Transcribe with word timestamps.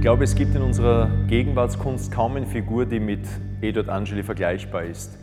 glaube, 0.00 0.24
es 0.24 0.34
gibt 0.34 0.54
in 0.54 0.62
unserer 0.62 1.10
Gegenwartskunst 1.28 2.10
kaum 2.10 2.36
eine 2.36 2.46
Figur, 2.46 2.86
die 2.86 2.98
mit 2.98 3.20
Edward 3.60 3.90
Angeli 3.90 4.22
vergleichbar 4.22 4.84
ist. 4.84 5.18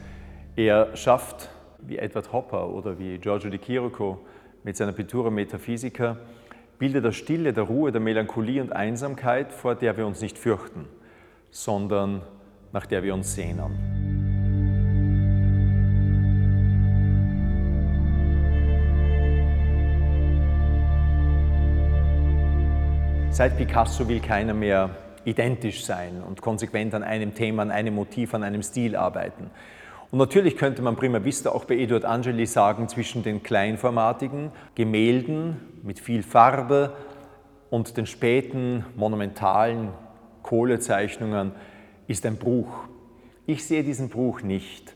Er 0.56 0.96
schafft, 0.96 1.50
wie 1.80 1.98
Edward 1.98 2.32
Hopper 2.32 2.70
oder 2.70 3.00
wie 3.00 3.18
Giorgio 3.18 3.50
di 3.50 3.58
Chirico 3.58 4.20
mit 4.64 4.78
seiner 4.78 4.92
Pittura 4.92 5.32
Metaphysica, 5.32 6.18
Bilder 6.78 7.02
der 7.02 7.12
Stille, 7.12 7.54
der 7.54 7.64
Ruhe, 7.64 7.92
der 7.92 8.02
Melancholie 8.02 8.62
und 8.62 8.72
Einsamkeit, 8.72 9.52
vor 9.52 9.74
der 9.74 9.98
wir 9.98 10.06
uns 10.06 10.22
nicht 10.22 10.38
fürchten, 10.38 10.86
sondern 11.50 12.22
nach 12.72 12.86
der 12.86 13.02
wir 13.02 13.16
uns 13.16 13.34
sehnen. 13.34 13.97
Seit 23.38 23.56
Picasso 23.56 24.08
will 24.08 24.20
keiner 24.20 24.56
mehr 24.56 24.90
identisch 25.24 25.86
sein 25.86 26.24
und 26.28 26.42
konsequent 26.42 26.96
an 26.96 27.04
einem 27.04 27.36
Thema, 27.36 27.62
an 27.62 27.70
einem 27.70 27.94
Motiv, 27.94 28.34
an 28.34 28.42
einem 28.42 28.64
Stil 28.64 28.96
arbeiten. 28.96 29.52
Und 30.10 30.18
natürlich 30.18 30.58
könnte 30.58 30.82
man 30.82 30.96
prima 30.96 31.24
vista 31.24 31.52
auch 31.52 31.66
bei 31.66 31.76
Eduard 31.76 32.04
Angeli 32.04 32.48
sagen, 32.48 32.90
zwischen 32.90 33.22
den 33.22 33.44
kleinformatigen 33.44 34.50
Gemälden 34.74 35.58
mit 35.84 36.00
viel 36.00 36.24
Farbe 36.24 36.96
und 37.70 37.96
den 37.96 38.08
späten 38.08 38.84
monumentalen 38.96 39.90
Kohlezeichnungen 40.42 41.52
ist 42.08 42.26
ein 42.26 42.38
Bruch. 42.38 42.88
Ich 43.46 43.66
sehe 43.66 43.84
diesen 43.84 44.10
Bruch 44.10 44.42
nicht. 44.42 44.96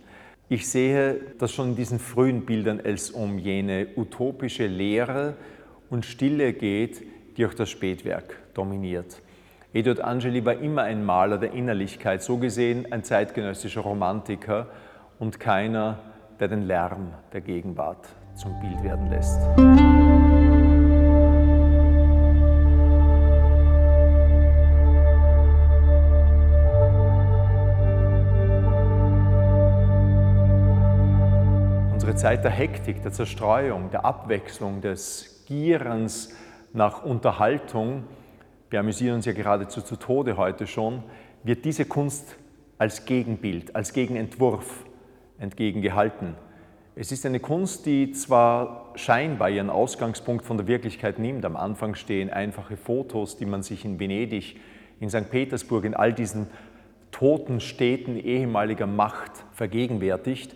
Ich 0.49 0.67
sehe, 0.67 1.19
dass 1.37 1.51
schon 1.51 1.69
in 1.69 1.75
diesen 1.75 1.99
frühen 1.99 2.47
Bildern 2.47 2.79
es 2.83 3.11
um 3.11 3.37
jene 3.37 3.85
utopische 3.95 4.65
Leere 4.65 5.35
und 5.91 6.07
Stille 6.07 6.53
geht, 6.53 7.03
die 7.37 7.45
auch 7.45 7.53
das 7.53 7.69
Spätwerk 7.69 8.35
dominiert. 8.53 9.21
Eduard 9.73 10.01
Angeli 10.01 10.43
war 10.43 10.55
immer 10.55 10.83
ein 10.83 11.05
Maler 11.05 11.37
der 11.37 11.53
Innerlichkeit, 11.53 12.21
so 12.21 12.37
gesehen 12.37 12.91
ein 12.91 13.03
zeitgenössischer 13.03 13.81
Romantiker 13.81 14.67
und 15.17 15.39
keiner, 15.39 15.99
der 16.39 16.49
den 16.49 16.63
Lärm 16.63 17.13
der 17.31 17.41
Gegenwart 17.41 18.05
zum 18.35 18.59
Bild 18.59 18.83
werden 18.83 19.09
lässt. 19.09 19.39
Unsere 31.93 32.15
Zeit 32.15 32.43
der 32.43 32.51
Hektik, 32.51 33.03
der 33.03 33.13
Zerstreuung, 33.13 33.89
der 33.91 34.03
Abwechslung, 34.03 34.81
des 34.81 35.45
Gierens, 35.47 36.35
nach 36.73 37.03
Unterhaltung, 37.03 38.03
wir 38.69 38.79
amüsieren 38.79 39.15
uns 39.15 39.25
ja 39.25 39.33
geradezu 39.33 39.81
zu 39.81 39.97
Tode 39.97 40.37
heute 40.37 40.67
schon, 40.67 41.03
wird 41.43 41.65
diese 41.65 41.85
Kunst 41.85 42.35
als 42.77 43.05
Gegenbild, 43.05 43.75
als 43.75 43.93
Gegenentwurf 43.93 44.85
entgegengehalten. 45.37 46.35
Es 46.95 47.11
ist 47.11 47.25
eine 47.25 47.39
Kunst, 47.39 47.85
die 47.85 48.11
zwar 48.11 48.91
scheinbar 48.95 49.49
ihren 49.49 49.69
Ausgangspunkt 49.69 50.45
von 50.45 50.57
der 50.57 50.67
Wirklichkeit 50.67 51.19
nimmt. 51.19 51.45
Am 51.45 51.55
Anfang 51.55 51.95
stehen 51.95 52.29
einfache 52.29 52.77
Fotos, 52.77 53.37
die 53.37 53.45
man 53.45 53.63
sich 53.63 53.85
in 53.85 53.99
Venedig, 53.99 54.59
in 54.99 55.09
St. 55.09 55.29
Petersburg, 55.29 55.85
in 55.85 55.93
all 55.93 56.13
diesen 56.13 56.47
toten 57.11 57.59
Städten 57.59 58.17
ehemaliger 58.17 58.87
Macht 58.87 59.31
vergegenwärtigt. 59.51 60.55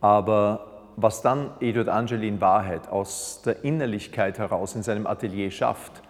Aber 0.00 0.71
was 1.02 1.20
dann 1.20 1.50
Eduard 1.60 1.88
Angeli 1.88 2.28
in 2.28 2.40
Wahrheit 2.40 2.88
aus 2.88 3.42
der 3.44 3.64
Innerlichkeit 3.64 4.38
heraus 4.38 4.76
in 4.76 4.82
seinem 4.82 5.06
Atelier 5.06 5.50
schafft, 5.50 6.02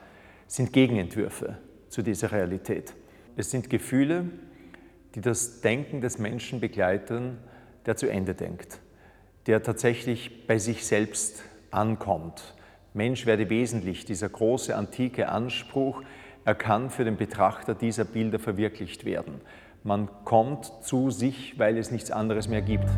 sind 0.46 0.72
Gegenentwürfe 0.72 1.56
zu 1.88 2.02
dieser 2.02 2.30
Realität. 2.30 2.94
Es 3.36 3.50
sind 3.50 3.70
Gefühle, 3.70 4.26
die 5.14 5.22
das 5.22 5.62
Denken 5.62 6.00
des 6.00 6.18
Menschen 6.18 6.60
begleiten, 6.60 7.38
der 7.86 7.96
zu 7.96 8.08
Ende 8.08 8.34
denkt, 8.34 8.80
der 9.46 9.62
tatsächlich 9.62 10.46
bei 10.46 10.58
sich 10.58 10.86
selbst 10.86 11.42
ankommt. 11.70 12.54
Mensch 12.94 13.24
werde 13.24 13.48
wesentlich, 13.48 14.04
dieser 14.04 14.28
große 14.28 14.76
antike 14.76 15.28
Anspruch, 15.28 16.02
er 16.44 16.54
kann 16.54 16.90
für 16.90 17.04
den 17.04 17.16
Betrachter 17.16 17.74
dieser 17.74 18.04
Bilder 18.04 18.38
verwirklicht 18.38 19.04
werden. 19.04 19.40
Man 19.84 20.08
kommt 20.24 20.70
zu 20.82 21.10
sich, 21.10 21.58
weil 21.58 21.78
es 21.78 21.90
nichts 21.90 22.10
anderes 22.10 22.48
mehr 22.48 22.62
gibt. 22.62 22.88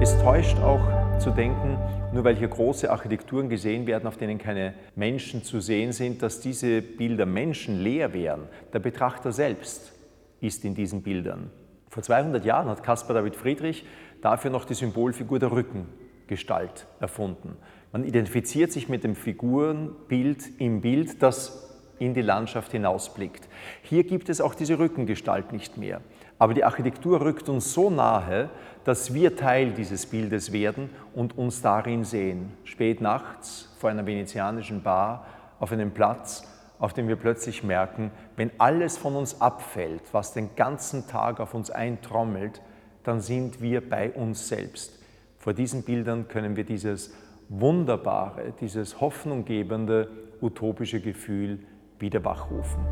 Es 0.00 0.16
täuscht 0.22 0.56
auch 0.58 1.18
zu 1.18 1.32
denken, 1.32 1.76
nur 2.12 2.22
weil 2.22 2.36
hier 2.36 2.46
große 2.46 2.88
Architekturen 2.88 3.48
gesehen 3.48 3.88
werden, 3.88 4.06
auf 4.06 4.16
denen 4.16 4.38
keine 4.38 4.74
Menschen 4.94 5.42
zu 5.42 5.58
sehen 5.58 5.90
sind, 5.90 6.22
dass 6.22 6.38
diese 6.40 6.82
Bilder 6.82 7.26
menschenleer 7.26 8.12
wären. 8.12 8.42
Der 8.72 8.78
Betrachter 8.78 9.32
selbst 9.32 9.92
ist 10.40 10.64
in 10.64 10.76
diesen 10.76 11.02
Bildern. 11.02 11.50
Vor 11.88 12.04
200 12.04 12.44
Jahren 12.44 12.68
hat 12.68 12.84
Caspar 12.84 13.14
David 13.14 13.34
Friedrich 13.34 13.84
dafür 14.22 14.52
noch 14.52 14.66
die 14.66 14.74
Symbolfigur 14.74 15.40
der 15.40 15.50
Rückengestalt 15.50 16.86
erfunden. 17.00 17.56
Man 17.90 18.04
identifiziert 18.04 18.70
sich 18.70 18.88
mit 18.88 19.02
dem 19.02 19.16
Figurenbild 19.16 20.60
im 20.60 20.80
Bild, 20.80 21.24
das 21.24 21.68
in 21.98 22.14
die 22.14 22.22
Landschaft 22.22 22.70
hinausblickt. 22.70 23.48
Hier 23.82 24.04
gibt 24.04 24.28
es 24.28 24.40
auch 24.40 24.54
diese 24.54 24.78
Rückengestalt 24.78 25.52
nicht 25.52 25.76
mehr. 25.76 26.00
Aber 26.38 26.54
die 26.54 26.64
Architektur 26.64 27.20
rückt 27.20 27.48
uns 27.48 27.72
so 27.72 27.90
nahe, 27.90 28.48
dass 28.84 29.12
wir 29.12 29.36
Teil 29.36 29.72
dieses 29.72 30.06
Bildes 30.06 30.52
werden 30.52 30.90
und 31.14 31.36
uns 31.36 31.60
darin 31.62 32.04
sehen. 32.04 32.52
Spät 32.64 33.00
nachts 33.00 33.68
vor 33.78 33.90
einer 33.90 34.06
venezianischen 34.06 34.82
Bar 34.82 35.26
auf 35.58 35.72
einem 35.72 35.90
Platz, 35.90 36.44
auf 36.78 36.92
dem 36.92 37.08
wir 37.08 37.16
plötzlich 37.16 37.64
merken, 37.64 38.12
wenn 38.36 38.52
alles 38.58 38.96
von 38.96 39.16
uns 39.16 39.40
abfällt, 39.40 40.02
was 40.12 40.32
den 40.32 40.54
ganzen 40.54 41.08
Tag 41.08 41.40
auf 41.40 41.54
uns 41.54 41.70
eintrommelt, 41.70 42.62
dann 43.02 43.20
sind 43.20 43.60
wir 43.60 43.86
bei 43.88 44.10
uns 44.10 44.48
selbst. 44.48 44.98
Vor 45.38 45.54
diesen 45.54 45.82
Bildern 45.82 46.28
können 46.28 46.56
wir 46.56 46.64
dieses 46.64 47.12
wunderbare, 47.48 48.52
dieses 48.60 49.00
hoffnunggebende, 49.00 50.08
utopische 50.40 51.00
Gefühl 51.00 51.60
wieder 51.98 52.24
wachrufen. 52.24 52.86